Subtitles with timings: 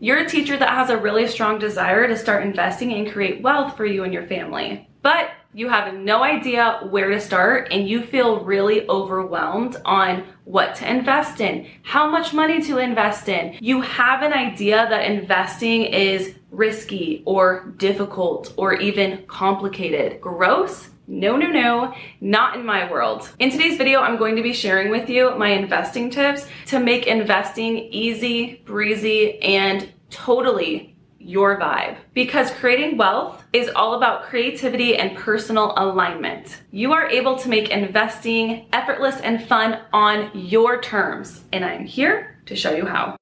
[0.00, 3.76] You're a teacher that has a really strong desire to start investing and create wealth
[3.76, 4.88] for you and your family.
[5.02, 10.76] But you have no idea where to start and you feel really overwhelmed on what
[10.76, 13.56] to invest in, how much money to invest in.
[13.60, 20.20] You have an idea that investing is risky or difficult or even complicated.
[20.20, 20.90] Gross?
[21.10, 23.30] No, no, no, not in my world.
[23.38, 27.06] In today's video, I'm going to be sharing with you my investing tips to make
[27.06, 31.96] investing easy, breezy, and totally your vibe.
[32.12, 36.60] Because creating wealth is all about creativity and personal alignment.
[36.72, 41.42] You are able to make investing effortless and fun on your terms.
[41.54, 43.17] And I'm here to show you how.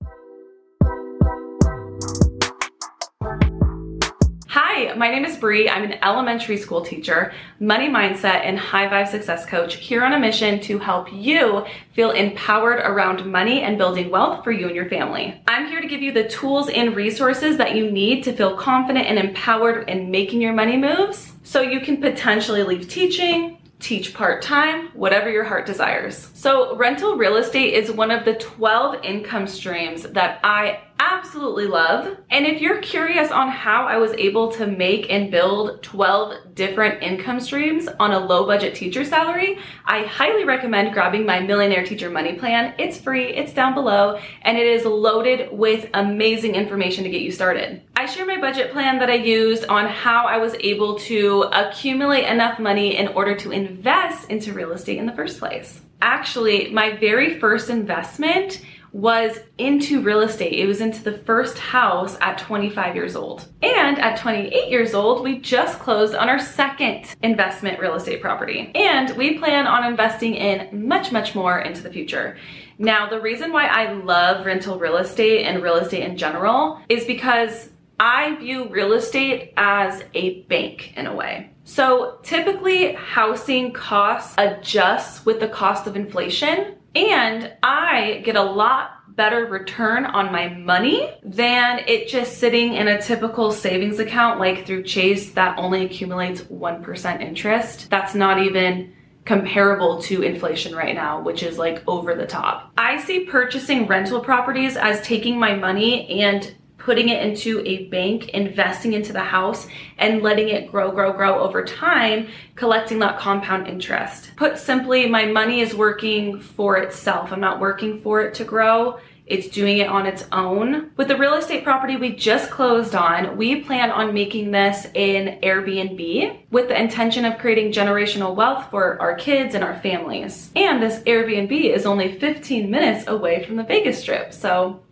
[4.97, 5.69] My name is Bree.
[5.69, 10.19] I'm an elementary school teacher, money mindset, and high vibe success coach here on a
[10.19, 14.89] mission to help you feel empowered around money and building wealth for you and your
[14.89, 15.41] family.
[15.49, 19.07] I'm here to give you the tools and resources that you need to feel confident
[19.07, 24.89] and empowered in making your money moves so you can potentially leave teaching, teach part-time,
[24.95, 26.31] whatever your heart desires.
[26.33, 32.17] So rental real estate is one of the 12 income streams that I absolutely love.
[32.31, 37.03] And if you're curious on how I was able to make and build 12 different
[37.03, 42.11] income streams on a low budget teacher salary, I highly recommend grabbing my Millionaire Teacher
[42.11, 42.75] Money Plan.
[42.79, 47.33] It's free, it's down below, and it is loaded with amazing information to get you
[47.33, 47.83] started.
[47.97, 52.25] I share my budget plan that I used on how I was able to accumulate
[52.25, 55.81] enough money in order to invest into real estate in the first place.
[56.03, 58.61] Actually, my very first investment
[58.97, 60.55] was into real estate.
[60.55, 63.47] It was into the first house at 25 years old.
[63.63, 68.73] And at 28 years old, we just closed on our second investment real estate property.
[68.75, 72.39] And we plan on investing in much, much more into the future.
[72.79, 77.05] Now, the reason why I love rental real estate and real estate in general is
[77.05, 77.69] because
[78.01, 81.51] I view real estate as a bank in a way.
[81.65, 89.15] So typically housing costs adjust with the cost of inflation and I get a lot
[89.17, 94.67] better return on my money than it just sitting in a typical savings account like
[94.67, 97.91] through Chase that only accumulates 1% interest.
[97.91, 98.95] That's not even
[99.27, 102.73] comparable to inflation right now, which is like over the top.
[102.79, 106.55] I see purchasing rental properties as taking my money and
[106.87, 109.67] putting it into a bank, investing into the house,
[109.99, 114.31] and letting it grow, grow, grow over time, collecting that compound interest.
[114.37, 117.33] Put simply, my money is working for itself.
[117.33, 119.01] I'm not working for it to grow.
[119.27, 120.93] It's doing it on its own.
[120.97, 125.41] With the real estate property we just closed on, we plan on making this an
[125.41, 130.53] Airbnb with the intention of creating generational wealth for our kids and our families.
[130.55, 134.85] And this Airbnb is only 15 minutes away from the Vegas Strip, so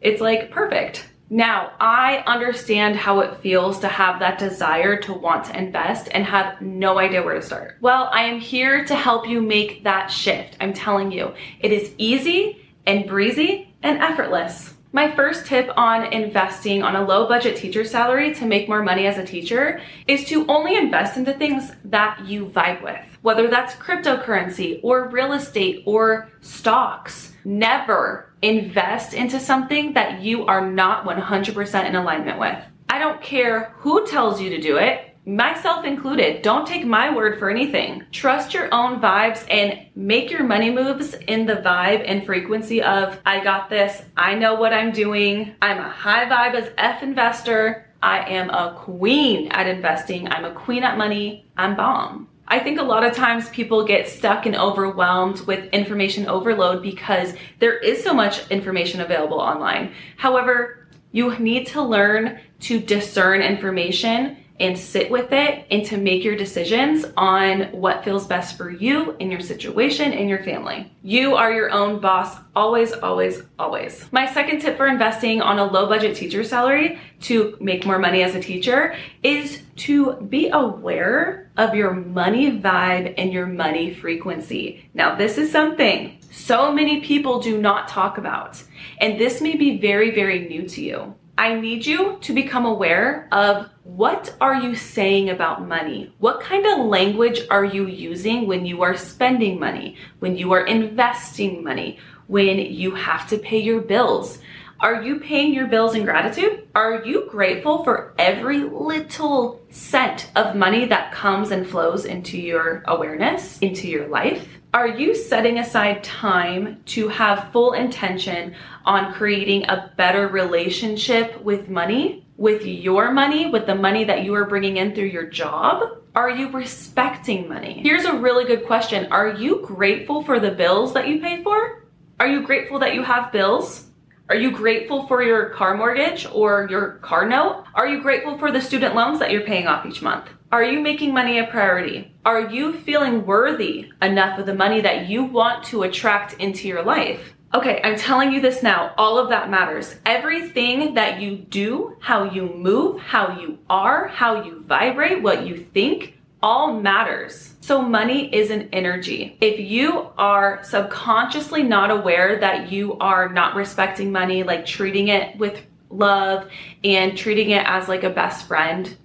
[0.00, 1.08] it's like perfect.
[1.30, 6.24] Now, I understand how it feels to have that desire to want to invest and
[6.24, 7.76] have no idea where to start.
[7.82, 10.56] Well, I am here to help you make that shift.
[10.58, 14.72] I'm telling you, it is easy and breezy and effortless.
[14.92, 19.06] My first tip on investing on a low budget teacher salary to make more money
[19.06, 23.74] as a teacher is to only invest into things that you vibe with, whether that's
[23.74, 27.34] cryptocurrency or real estate or stocks.
[27.44, 32.58] Never invest into something that you are not 100% in alignment with.
[32.88, 36.40] I don't care who tells you to do it myself included.
[36.40, 38.02] Don't take my word for anything.
[38.12, 43.20] Trust your own vibes and make your money moves in the vibe and frequency of,
[43.26, 47.90] I got this, I know what I'm doing, I'm a high vibe as F investor,
[48.02, 52.28] I am a queen at investing, I'm a queen at money, I'm bomb.
[52.50, 57.34] I think a lot of times people get stuck and overwhelmed with information overload because
[57.58, 59.92] there is so much information available online.
[60.16, 66.24] However, you need to learn to discern information and sit with it and to make
[66.24, 70.90] your decisions on what feels best for you in your situation and your family.
[71.02, 74.10] You are your own boss always, always, always.
[74.12, 78.22] My second tip for investing on a low budget teacher salary to make more money
[78.22, 84.88] as a teacher is to be aware of your money vibe and your money frequency.
[84.94, 88.62] Now, this is something so many people do not talk about,
[88.98, 91.14] and this may be very, very new to you.
[91.38, 96.12] I need you to become aware of what are you saying about money?
[96.18, 100.66] What kind of language are you using when you are spending money, when you are
[100.66, 104.40] investing money, when you have to pay your bills?
[104.80, 106.66] Are you paying your bills in gratitude?
[106.74, 112.82] Are you grateful for every little cent of money that comes and flows into your
[112.86, 114.57] awareness, into your life?
[114.74, 118.54] Are you setting aside time to have full intention
[118.84, 124.34] on creating a better relationship with money, with your money, with the money that you
[124.34, 126.02] are bringing in through your job?
[126.14, 127.80] Are you respecting money?
[127.82, 129.10] Here's a really good question.
[129.10, 131.84] Are you grateful for the bills that you pay for?
[132.20, 133.86] Are you grateful that you have bills?
[134.28, 137.64] Are you grateful for your car mortgage or your car note?
[137.74, 140.28] Are you grateful for the student loans that you're paying off each month?
[140.50, 142.10] Are you making money a priority?
[142.24, 146.82] Are you feeling worthy enough of the money that you want to attract into your
[146.82, 147.34] life?
[147.52, 148.94] Okay, I'm telling you this now.
[148.96, 149.96] All of that matters.
[150.06, 155.66] Everything that you do, how you move, how you are, how you vibrate, what you
[155.74, 157.54] think, all matters.
[157.60, 159.36] So money is an energy.
[159.42, 165.36] If you are subconsciously not aware that you are not respecting money, like treating it
[165.36, 165.60] with
[165.90, 166.48] love
[166.84, 168.96] and treating it as like a best friend,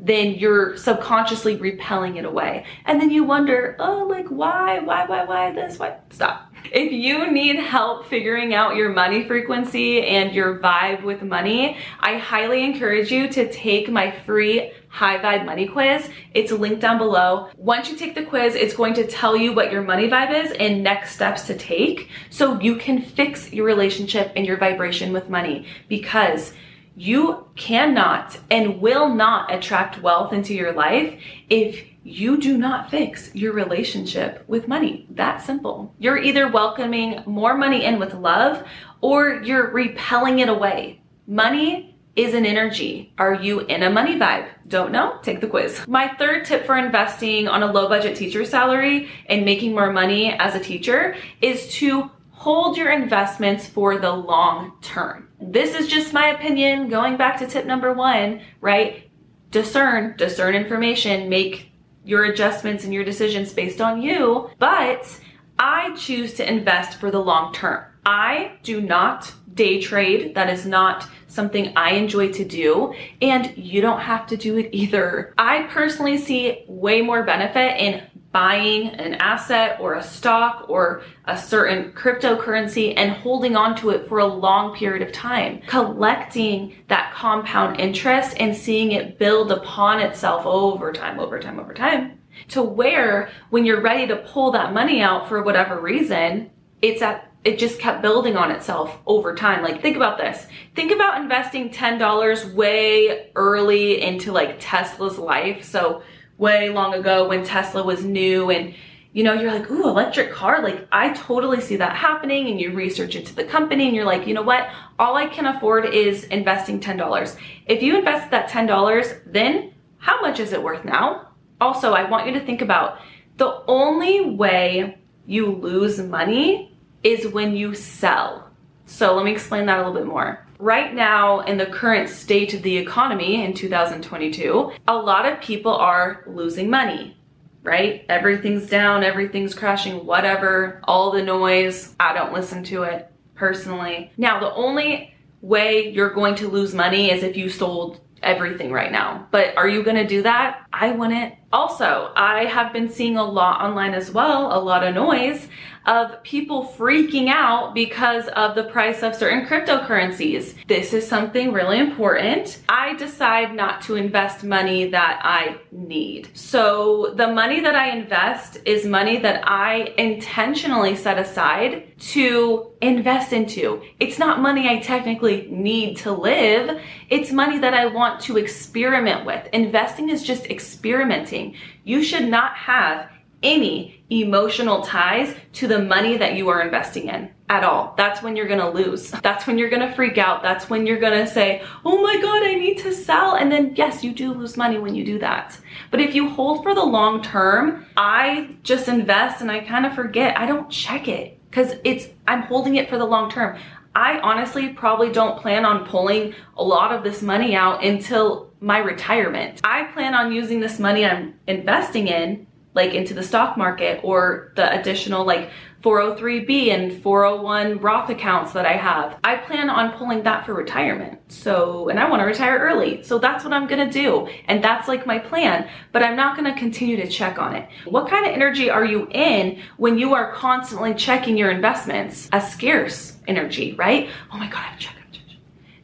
[0.00, 2.64] then you're subconsciously repelling it away.
[2.84, 5.96] And then you wonder, oh, like why, why, why, why this, why?
[6.10, 6.52] Stop.
[6.72, 12.18] If you need help figuring out your money frequency and your vibe with money, I
[12.18, 16.08] highly encourage you to take my free high vibe money quiz.
[16.34, 17.48] It's linked down below.
[17.56, 20.52] Once you take the quiz, it's going to tell you what your money vibe is
[20.52, 25.28] and next steps to take so you can fix your relationship and your vibration with
[25.28, 26.52] money because
[26.98, 31.18] you cannot and will not attract wealth into your life
[31.48, 35.06] if you do not fix your relationship with money.
[35.10, 35.94] That simple.
[35.98, 38.66] You're either welcoming more money in with love
[39.00, 41.00] or you're repelling it away.
[41.26, 43.12] Money is an energy.
[43.16, 44.48] Are you in a money vibe?
[44.66, 45.20] Don't know?
[45.22, 45.86] Take the quiz.
[45.86, 50.32] My third tip for investing on a low budget teacher salary and making more money
[50.32, 52.10] as a teacher is to
[52.48, 55.28] hold your investments for the long term.
[55.38, 56.88] This is just my opinion.
[56.88, 59.10] Going back to tip number one, right?
[59.50, 61.70] Discern, discern information, make
[62.04, 64.48] your adjustments and your decisions based on you.
[64.58, 65.14] But
[65.58, 67.84] I choose to invest for the long term.
[68.06, 70.34] I do not day trade.
[70.34, 74.70] That is not something I enjoy to do, and you don't have to do it
[74.72, 75.34] either.
[75.36, 81.36] I personally see way more benefit in buying an asset or a stock or a
[81.36, 87.12] certain cryptocurrency and holding on to it for a long period of time, collecting that
[87.14, 92.62] compound interest and seeing it build upon itself over time, over time, over time, to
[92.62, 96.50] where when you're ready to pull that money out for whatever reason,
[96.82, 99.62] it's at it just kept building on itself over time.
[99.62, 100.46] Like think about this.
[100.74, 105.64] Think about investing $10 way early into like Tesla's life.
[105.64, 106.02] So
[106.38, 108.74] way long ago when Tesla was new and
[109.12, 110.62] you know, you're like, ooh, electric car.
[110.62, 112.48] Like, I totally see that happening.
[112.48, 114.68] And you research into the company and you're like, you know what?
[114.98, 117.36] All I can afford is investing $10.
[117.66, 121.28] If you invest that $10, then how much is it worth now?
[121.60, 123.00] Also, I want you to think about
[123.38, 128.50] the only way you lose money is when you sell.
[128.86, 130.46] So let me explain that a little bit more.
[130.60, 135.72] Right now, in the current state of the economy in 2022, a lot of people
[135.72, 137.16] are losing money,
[137.62, 138.04] right?
[138.08, 141.94] Everything's down, everything's crashing, whatever, all the noise.
[142.00, 144.10] I don't listen to it personally.
[144.16, 148.90] Now, the only way you're going to lose money is if you sold everything right
[148.90, 149.28] now.
[149.30, 150.66] But are you gonna do that?
[150.72, 151.34] I wouldn't.
[151.52, 155.48] Also, I have been seeing a lot online as well, a lot of noise
[155.88, 160.54] of people freaking out because of the price of certain cryptocurrencies.
[160.66, 162.60] This is something really important.
[162.68, 166.28] I decide not to invest money that I need.
[166.34, 173.32] So the money that I invest is money that I intentionally set aside to invest
[173.32, 173.82] into.
[173.98, 176.80] It's not money I technically need to live.
[177.08, 179.48] It's money that I want to experiment with.
[179.54, 181.37] Investing is just experimenting.
[181.84, 183.08] You should not have
[183.42, 187.94] any emotional ties to the money that you are investing in at all.
[187.96, 189.10] That's when you're gonna lose.
[189.10, 190.42] That's when you're gonna freak out.
[190.42, 193.34] That's when you're gonna say, oh my God, I need to sell.
[193.34, 195.58] And then yes, you do lose money when you do that.
[195.90, 199.94] But if you hold for the long term, I just invest and I kind of
[199.94, 200.38] forget.
[200.38, 203.58] I don't check it because it's, I'm holding it for the long term.
[203.94, 208.78] I honestly probably don't plan on pulling a lot of this money out until my
[208.78, 209.60] retirement.
[209.64, 214.52] I plan on using this money I'm investing in like into the stock market or
[214.54, 215.50] the additional like
[215.82, 219.16] 403b and 401 Roth accounts that I have.
[219.22, 221.20] I plan on pulling that for retirement.
[221.28, 223.02] So, and I want to retire early.
[223.04, 224.28] So that's what I'm going to do.
[224.46, 227.68] And that's like my plan, but I'm not going to continue to check on it.
[227.84, 232.28] What kind of energy are you in when you are constantly checking your investments?
[232.32, 234.08] A scarce energy, right?
[234.32, 234.98] Oh my God, I've checked.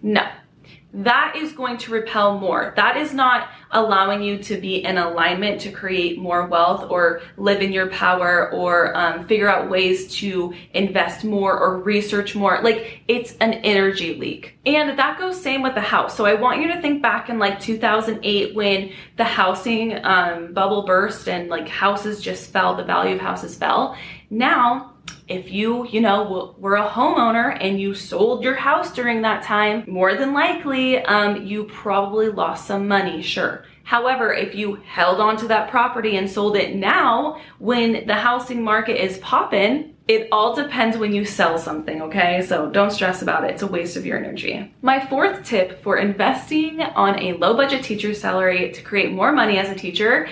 [0.04, 0.28] No,
[0.94, 2.72] that is going to repel more.
[2.76, 7.60] That is not allowing you to be in alignment to create more wealth or live
[7.60, 12.60] in your power or um, figure out ways to invest more or research more.
[12.62, 14.56] Like it's an energy leak.
[14.66, 16.16] And that goes same with the house.
[16.16, 20.86] So I want you to think back in like 2008 when the housing um, bubble
[20.86, 23.96] burst and like houses just fell, the value of houses fell.
[24.30, 24.93] Now,
[25.26, 29.84] if you, you know, were a homeowner and you sold your house during that time,
[29.86, 33.64] more than likely, um, you probably lost some money, sure.
[33.84, 39.02] However, if you held onto that property and sold it now, when the housing market
[39.02, 42.42] is popping, it all depends when you sell something, okay?
[42.42, 43.52] So don't stress about it.
[43.52, 44.74] It's a waste of your energy.
[44.82, 49.58] My fourth tip for investing on a low budget teacher salary to create more money
[49.58, 50.28] as a teacher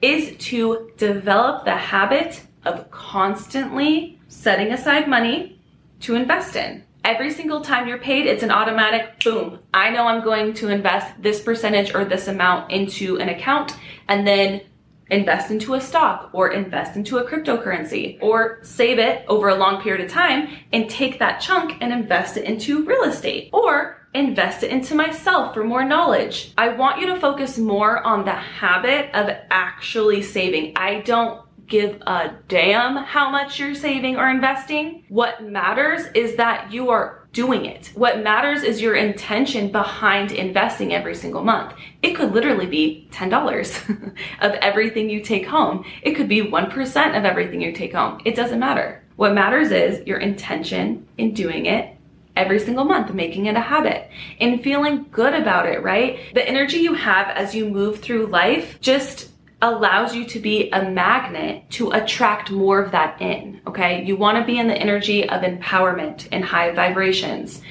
[0.00, 5.60] is to develop the habit of constantly setting aside money
[6.00, 6.84] to invest in.
[7.04, 9.58] Every single time you're paid, it's an automatic boom.
[9.74, 13.76] I know I'm going to invest this percentage or this amount into an account
[14.08, 14.62] and then
[15.10, 19.82] invest into a stock or invest into a cryptocurrency or save it over a long
[19.82, 24.62] period of time and take that chunk and invest it into real estate or invest
[24.62, 26.52] it into myself for more knowledge.
[26.56, 30.74] I want you to focus more on the habit of actually saving.
[30.76, 35.04] I don't give a damn how much you're saving or investing.
[35.08, 37.92] What matters is that you are doing it.
[37.94, 41.72] What matters is your intention behind investing every single month.
[42.02, 45.84] It could literally be $10 of everything you take home.
[46.02, 48.20] It could be 1% of everything you take home.
[48.24, 49.02] It doesn't matter.
[49.16, 51.96] What matters is your intention in doing it
[52.36, 56.18] every single month, making it a habit and feeling good about it, right?
[56.34, 59.31] The energy you have as you move through life just
[59.62, 64.04] allows you to be a magnet to attract more of that in, okay?
[64.04, 67.62] You wanna be in the energy of empowerment and high vibrations,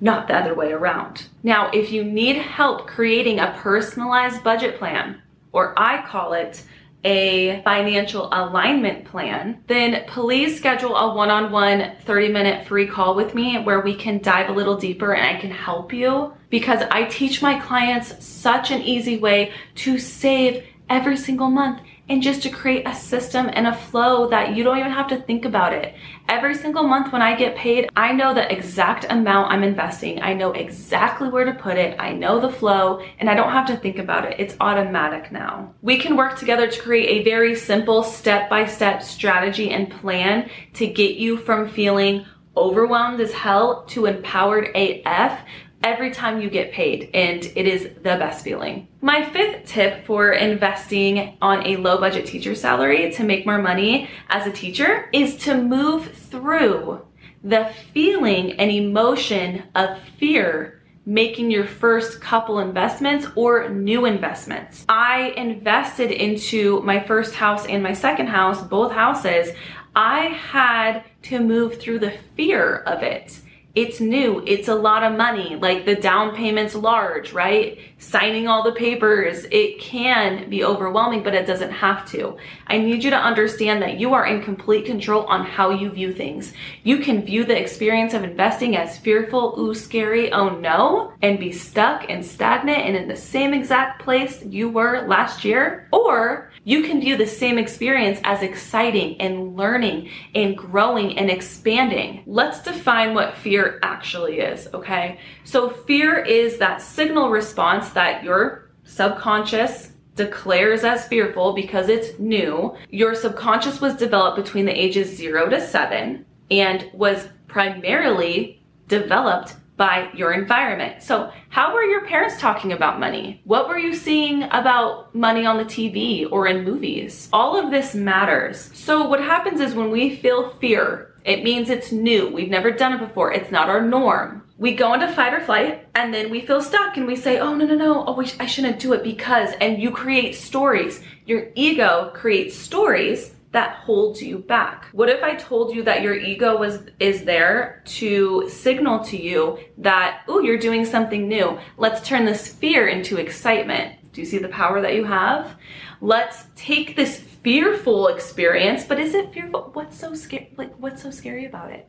[0.00, 1.26] not the other way around.
[1.42, 5.20] Now, if you need help creating a personalized budget plan,
[5.52, 6.62] or I call it
[7.02, 13.58] a financial alignment plan, then please schedule a one-on-one 30 minute free call with me
[13.58, 17.40] where we can dive a little deeper and I can help you because I teach
[17.40, 21.80] my clients such an easy way to save every single month
[22.10, 25.20] and just to create a system and a flow that you don't even have to
[25.22, 25.94] think about it.
[26.28, 30.20] Every single month when I get paid, I know the exact amount I'm investing.
[30.20, 31.98] I know exactly where to put it.
[32.00, 34.40] I know the flow and I don't have to think about it.
[34.40, 35.72] It's automatic now.
[35.82, 41.14] We can work together to create a very simple step-by-step strategy and plan to get
[41.14, 45.40] you from feeling overwhelmed as hell to empowered AF
[45.82, 48.88] every time you get paid and it is the best feeling.
[49.00, 54.08] My fifth tip for investing on a low budget teacher salary to make more money
[54.28, 57.04] as a teacher is to move through
[57.42, 64.84] the feeling and emotion of fear making your first couple investments or new investments.
[64.88, 69.54] I invested into my first house and my second house, both houses.
[69.96, 73.40] I had to move through the fear of it
[73.74, 77.78] it's new, it's a lot of money, like the down payment's large, right?
[77.98, 82.36] Signing all the papers, it can be overwhelming, but it doesn't have to.
[82.66, 86.12] I need you to understand that you are in complete control on how you view
[86.12, 86.52] things.
[86.82, 91.52] You can view the experience of investing as fearful, ooh, scary, oh no, and be
[91.52, 96.82] stuck and stagnant and in the same exact place you were last year, or you
[96.82, 102.22] can view the same experience as exciting and learning and growing and expanding.
[102.26, 105.18] Let's define what fear actually is, okay?
[105.44, 112.76] So fear is that signal response that your subconscious declares as fearful because it's new.
[112.90, 120.10] Your subconscious was developed between the ages zero to seven and was primarily developed by
[120.12, 121.02] your environment.
[121.02, 123.40] So how were your parents talking about money?
[123.44, 127.30] What were you seeing about money on the TV or in movies?
[127.32, 128.70] All of this matters.
[128.74, 132.28] So what happens is when we feel fear, it means it's new.
[132.28, 133.32] We've never done it before.
[133.32, 134.42] It's not our norm.
[134.58, 137.54] We go into fight or flight and then we feel stuck and we say, oh,
[137.54, 141.02] no, no, no, oh, I shouldn't do it because, and you create stories.
[141.24, 144.86] Your ego creates stories that holds you back?
[144.92, 149.58] What if I told you that your ego was is there to signal to you
[149.78, 151.58] that, oh, you're doing something new.
[151.76, 153.96] Let's turn this fear into excitement.
[154.12, 155.56] Do you see the power that you have?
[156.00, 159.70] Let's take this fearful experience, but is it fearful?
[159.72, 160.52] What's so scary?
[160.56, 161.88] Like, what's so scary about it?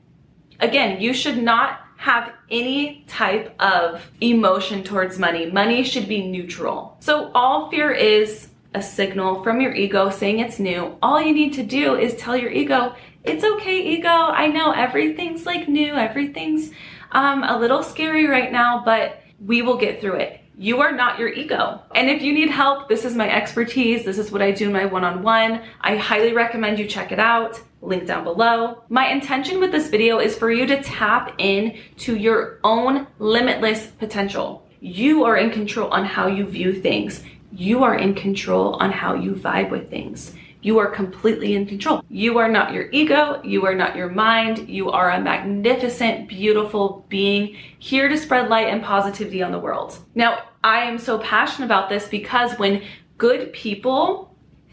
[0.59, 5.49] Again, you should not have any type of emotion towards money.
[5.49, 6.97] Money should be neutral.
[6.99, 11.53] So all fear is a signal from your ego saying it's new, all you need
[11.53, 14.07] to do is tell your ego, it's okay, ego.
[14.07, 16.71] I know everything's like new, everything's
[17.11, 20.39] um, a little scary right now, but we will get through it.
[20.57, 21.81] You are not your ego.
[21.95, 24.05] And if you need help, this is my expertise.
[24.05, 25.63] This is what I do in my one-on-one.
[25.81, 27.59] I highly recommend you check it out.
[27.81, 28.83] Link down below.
[28.89, 33.87] My intention with this video is for you to tap in to your own limitless
[33.87, 34.67] potential.
[34.79, 37.23] You are in control on how you view things.
[37.51, 40.33] You are in control on how you vibe with things.
[40.61, 42.03] You are completely in control.
[42.07, 43.41] You are not your ego.
[43.43, 44.69] You are not your mind.
[44.69, 49.97] You are a magnificent, beautiful being here to spread light and positivity on the world.
[50.13, 52.83] Now, I am so passionate about this because when
[53.17, 54.31] good people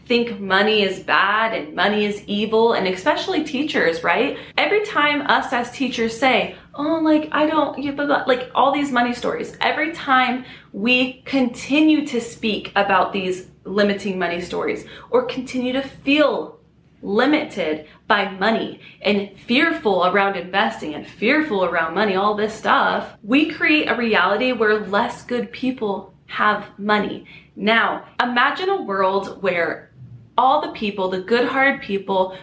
[0.09, 4.37] think money is bad and money is evil, and especially teachers, right?
[4.57, 8.71] Every time us as teachers say, oh, like, I don't, yeah, blah, blah, like all
[8.73, 15.25] these money stories, every time we continue to speak about these limiting money stories or
[15.25, 16.57] continue to feel
[17.01, 23.51] limited by money and fearful around investing and fearful around money, all this stuff, we
[23.51, 27.25] create a reality where less good people have money.
[27.57, 29.91] Now, imagine a world where
[30.37, 32.37] all the people, the good hearted people,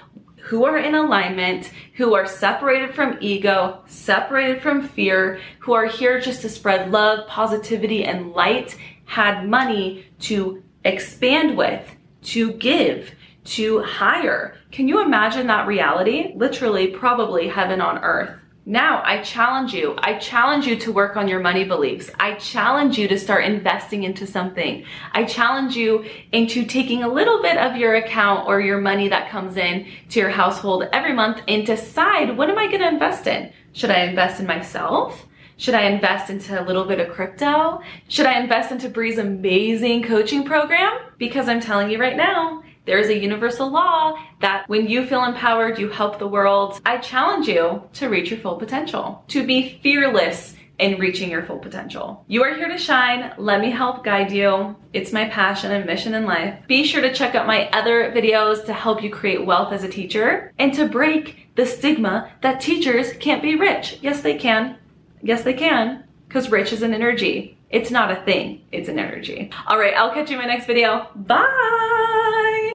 [0.47, 6.21] who are in alignment, who are separated from ego, separated from fear, who are here
[6.21, 8.77] just to spread love, positivity, and light,
[9.07, 11.85] had money to expand with,
[12.23, 13.11] to give,
[13.43, 14.57] to hire.
[14.71, 16.33] Can you imagine that reality?
[16.37, 18.31] Literally, probably heaven on earth.
[18.69, 19.95] Now, I challenge you.
[19.99, 22.11] I challenge you to work on your money beliefs.
[22.19, 24.85] I challenge you to start investing into something.
[25.13, 29.31] I challenge you into taking a little bit of your account or your money that
[29.31, 33.29] comes in to your household every month and decide what am I going to invest
[33.29, 33.53] in?
[33.73, 35.27] Should I invest in myself?
[35.59, 37.81] Should I invest into a little bit of crypto?
[38.09, 40.93] Should I invest into Bree's amazing coaching program?
[41.19, 45.79] Because I'm telling you right now, there's a universal law that when you feel empowered,
[45.79, 46.81] you help the world.
[46.87, 51.59] I challenge you to reach your full potential, to be fearless in reaching your full
[51.59, 52.25] potential.
[52.29, 53.33] You are here to shine.
[53.39, 54.77] Let me help guide you.
[54.93, 56.59] It's my passion and mission in life.
[56.67, 59.89] Be sure to check out my other videos to help you create wealth as a
[59.89, 63.99] teacher and to break the stigma that teachers can't be rich.
[64.03, 64.77] Yes, they can.
[65.23, 67.59] Yes, they can, because rich is an energy.
[67.71, 69.51] It's not a thing, it's an energy.
[69.67, 71.09] All right, I'll catch you in my next video.
[71.17, 72.73] Bye!